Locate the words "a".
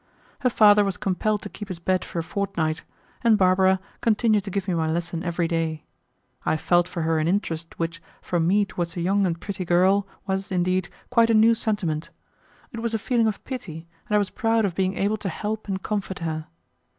2.17-2.23, 8.97-9.01, 11.29-11.35, 12.95-12.97